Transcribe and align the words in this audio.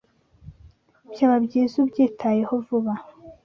Byaba 1.11 1.35
byiza 1.45 1.73
ubyitayeho 1.83 2.53
vuba. 2.65 2.93